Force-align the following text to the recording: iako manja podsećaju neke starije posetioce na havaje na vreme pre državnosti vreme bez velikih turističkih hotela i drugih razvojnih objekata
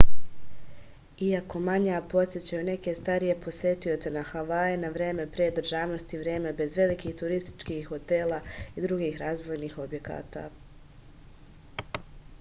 iako 1.25 1.59
manja 1.65 1.97
podsećaju 2.13 2.61
neke 2.69 2.93
starije 2.99 3.35
posetioce 3.43 4.13
na 4.17 4.23
havaje 4.31 4.79
na 4.85 4.91
vreme 4.95 5.27
pre 5.37 5.49
državnosti 5.59 6.21
vreme 6.25 6.55
bez 6.63 6.79
velikih 6.83 7.15
turističkih 7.23 7.87
hotela 7.93 8.41
i 8.75 8.87
drugih 8.87 9.23
razvojnih 9.25 9.81
objekata 9.89 10.47